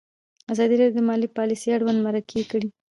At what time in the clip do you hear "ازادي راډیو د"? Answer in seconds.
0.53-0.99